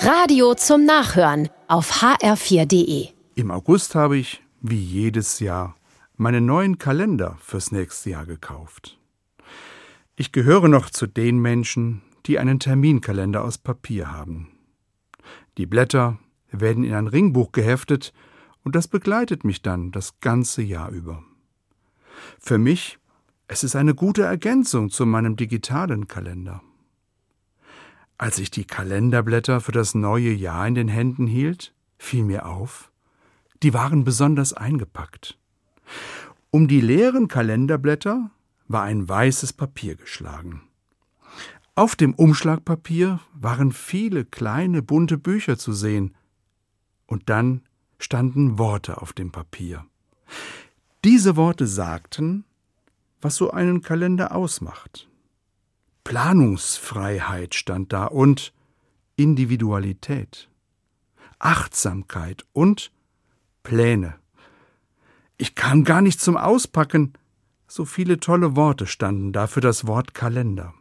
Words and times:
Radio 0.00 0.54
zum 0.54 0.84
Nachhören 0.84 1.48
auf 1.66 1.90
hr4.de. 2.02 3.08
Im 3.34 3.50
August 3.50 3.96
habe 3.96 4.16
ich, 4.16 4.40
wie 4.60 4.78
jedes 4.78 5.40
Jahr, 5.40 5.74
meinen 6.16 6.46
neuen 6.46 6.78
Kalender 6.78 7.36
fürs 7.40 7.72
nächste 7.72 8.10
Jahr 8.10 8.24
gekauft. 8.24 8.96
Ich 10.14 10.30
gehöre 10.30 10.68
noch 10.68 10.90
zu 10.90 11.08
den 11.08 11.38
Menschen, 11.38 12.02
die 12.26 12.38
einen 12.38 12.60
Terminkalender 12.60 13.42
aus 13.42 13.58
Papier 13.58 14.12
haben. 14.12 14.52
Die 15.56 15.66
Blätter 15.66 16.18
werden 16.52 16.84
in 16.84 16.94
ein 16.94 17.08
Ringbuch 17.08 17.50
geheftet 17.50 18.12
und 18.62 18.76
das 18.76 18.86
begleitet 18.86 19.42
mich 19.42 19.62
dann 19.62 19.90
das 19.90 20.20
ganze 20.20 20.62
Jahr 20.62 20.90
über. 20.90 21.24
Für 22.38 22.58
mich, 22.58 22.98
es 23.48 23.64
ist 23.64 23.74
eine 23.74 23.96
gute 23.96 24.22
Ergänzung 24.22 24.90
zu 24.90 25.06
meinem 25.06 25.34
digitalen 25.34 26.06
Kalender. 26.06 26.62
Als 28.18 28.40
ich 28.40 28.50
die 28.50 28.64
Kalenderblätter 28.64 29.60
für 29.60 29.70
das 29.70 29.94
neue 29.94 30.32
Jahr 30.32 30.66
in 30.66 30.74
den 30.74 30.88
Händen 30.88 31.28
hielt, 31.28 31.72
fiel 31.98 32.24
mir 32.24 32.46
auf, 32.46 32.90
die 33.62 33.72
waren 33.74 34.02
besonders 34.02 34.52
eingepackt. 34.52 35.38
Um 36.50 36.66
die 36.66 36.80
leeren 36.80 37.28
Kalenderblätter 37.28 38.30
war 38.66 38.82
ein 38.82 39.08
weißes 39.08 39.52
Papier 39.52 39.94
geschlagen. 39.94 40.62
Auf 41.76 41.94
dem 41.94 42.12
Umschlagpapier 42.12 43.20
waren 43.34 43.70
viele 43.70 44.24
kleine 44.24 44.82
bunte 44.82 45.16
Bücher 45.16 45.56
zu 45.56 45.72
sehen, 45.72 46.16
und 47.06 47.30
dann 47.30 47.62
standen 47.98 48.58
Worte 48.58 49.00
auf 49.00 49.12
dem 49.12 49.30
Papier. 49.30 49.86
Diese 51.04 51.36
Worte 51.36 51.66
sagten, 51.66 52.44
was 53.20 53.36
so 53.36 53.50
einen 53.52 53.80
Kalender 53.80 54.34
ausmacht. 54.34 55.07
Planungsfreiheit 56.08 57.54
stand 57.54 57.92
da 57.92 58.06
und 58.06 58.54
Individualität, 59.16 60.48
Achtsamkeit 61.38 62.46
und 62.54 62.90
Pläne. 63.62 64.14
Ich 65.36 65.54
kam 65.54 65.84
gar 65.84 66.00
nicht 66.00 66.18
zum 66.18 66.38
Auspacken, 66.38 67.12
so 67.66 67.84
viele 67.84 68.20
tolle 68.20 68.56
Worte 68.56 68.86
standen 68.86 69.34
da 69.34 69.46
für 69.46 69.60
das 69.60 69.86
Wort 69.86 70.14
Kalender. 70.14 70.72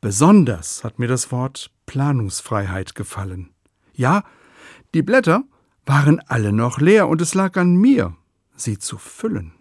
Besonders 0.00 0.82
hat 0.82 0.98
mir 0.98 1.06
das 1.06 1.30
Wort 1.30 1.70
Planungsfreiheit 1.86 2.96
gefallen. 2.96 3.50
Ja, 3.92 4.24
die 4.94 5.02
Blätter 5.02 5.44
waren 5.86 6.18
alle 6.26 6.52
noch 6.52 6.80
leer 6.80 7.06
und 7.06 7.20
es 7.20 7.34
lag 7.34 7.56
an 7.56 7.76
mir, 7.76 8.16
sie 8.56 8.80
zu 8.80 8.98
füllen. 8.98 9.52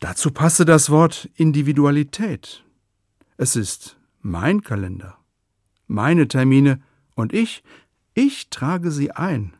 Dazu 0.00 0.30
passte 0.30 0.64
das 0.64 0.88
Wort 0.88 1.28
Individualität. 1.34 2.62
Es 3.36 3.54
ist 3.54 3.98
mein 4.22 4.62
Kalender, 4.62 5.18
meine 5.86 6.26
Termine 6.26 6.80
und 7.14 7.34
ich, 7.34 7.62
ich 8.14 8.48
trage 8.48 8.90
sie 8.90 9.10
ein. 9.10 9.52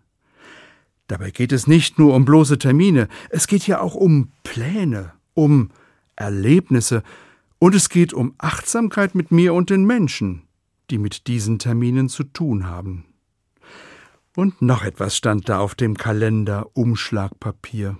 Dabei 1.08 1.30
geht 1.30 1.52
es 1.52 1.66
nicht 1.66 1.98
nur 1.98 2.14
um 2.14 2.24
bloße 2.24 2.58
Termine, 2.58 3.08
es 3.28 3.46
geht 3.46 3.66
ja 3.66 3.80
auch 3.80 3.94
um 3.94 4.32
Pläne, 4.44 5.12
um 5.34 5.70
Erlebnisse 6.16 7.02
und 7.58 7.74
es 7.74 7.90
geht 7.90 8.14
um 8.14 8.34
Achtsamkeit 8.38 9.14
mit 9.14 9.30
mir 9.30 9.52
und 9.52 9.68
den 9.68 9.84
Menschen, 9.84 10.42
die 10.90 10.98
mit 10.98 11.26
diesen 11.26 11.58
Terminen 11.58 12.08
zu 12.08 12.24
tun 12.24 12.66
haben. 12.66 13.04
Und 14.34 14.62
noch 14.62 14.84
etwas 14.84 15.16
stand 15.16 15.48
da 15.48 15.58
auf 15.60 15.74
dem 15.74 15.96
Kalender 15.96 16.70
Umschlagpapier. 16.74 17.98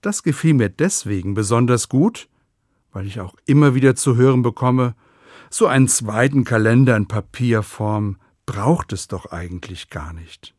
Das 0.00 0.22
gefiel 0.22 0.54
mir 0.54 0.68
deswegen 0.70 1.34
besonders 1.34 1.88
gut, 1.88 2.27
weil 2.98 3.06
ich 3.06 3.20
auch 3.20 3.36
immer 3.46 3.76
wieder 3.76 3.94
zu 3.94 4.16
hören 4.16 4.42
bekomme, 4.42 4.96
so 5.50 5.68
einen 5.68 5.86
zweiten 5.86 6.42
Kalender 6.42 6.96
in 6.96 7.06
Papierform 7.06 8.16
braucht 8.44 8.92
es 8.92 9.06
doch 9.06 9.26
eigentlich 9.26 9.88
gar 9.88 10.12
nicht. 10.12 10.52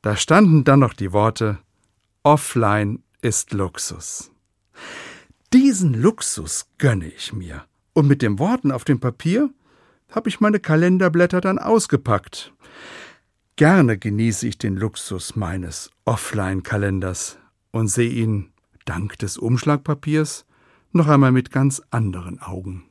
Da 0.00 0.16
standen 0.16 0.64
dann 0.64 0.80
noch 0.80 0.94
die 0.94 1.12
Worte 1.12 1.58
Offline 2.22 3.02
ist 3.20 3.52
Luxus. 3.52 4.30
Diesen 5.52 5.92
Luxus 5.92 6.66
gönne 6.78 7.08
ich 7.08 7.34
mir. 7.34 7.66
Und 7.92 8.08
mit 8.08 8.22
den 8.22 8.38
Worten 8.38 8.72
auf 8.72 8.84
dem 8.84 8.98
Papier 8.98 9.50
habe 10.08 10.30
ich 10.30 10.40
meine 10.40 10.60
Kalenderblätter 10.60 11.42
dann 11.42 11.58
ausgepackt. 11.58 12.54
Gerne 13.56 13.98
genieße 13.98 14.48
ich 14.48 14.56
den 14.56 14.76
Luxus 14.76 15.36
meines 15.36 15.90
Offline-Kalenders 16.06 17.36
und 17.70 17.88
sehe 17.88 18.08
ihn, 18.08 18.50
dank 18.86 19.18
des 19.18 19.36
Umschlagpapiers, 19.36 20.46
noch 20.94 21.08
einmal 21.08 21.32
mit 21.32 21.50
ganz 21.50 21.82
anderen 21.90 22.40
Augen. 22.40 22.84